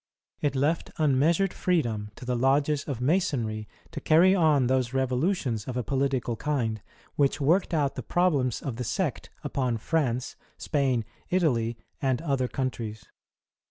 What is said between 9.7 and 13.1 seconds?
France, Spain, Italy, and otlier countries.